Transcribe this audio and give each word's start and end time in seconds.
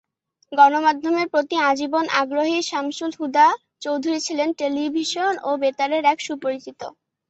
গণমাধ্যমের 0.51 1.27
প্রতি 1.29 1.55
আজীবন 1.69 2.05
আগ্রহী 2.21 2.57
শামসুল 2.69 3.11
হুদা 3.19 3.47
চৌধুরী 3.83 4.19
ছিলেন 4.27 4.49
টেলিভিশন 4.59 5.33
ও 5.43 5.59
বেতারের 5.61 6.03
এক 6.11 6.17
সুপরিচিত। 6.27 6.81